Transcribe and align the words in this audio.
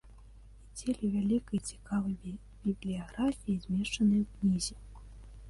І 0.77 0.77
дзеля 0.77 1.09
вялікай 1.15 1.57
і 1.57 1.59
цікавай 1.73 2.15
бібліяграфіі, 2.65 3.61
змешчанай 3.67 4.19
у 4.27 4.27
кнізе. 4.35 4.75